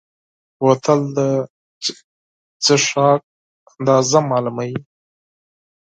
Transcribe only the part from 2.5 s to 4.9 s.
څښاک اندازه معلوموي.